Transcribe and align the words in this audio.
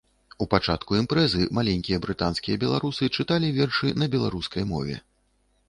У 0.43 0.45
пачатку 0.53 0.95
імпрэзы 1.01 1.41
маленькія 1.57 1.99
брытанскія 2.07 2.61
беларусы 2.65 3.11
чыталі 3.17 3.53
вершы 3.61 3.95
на 4.01 4.11
беларускай 4.19 4.63
мове. 4.75 5.01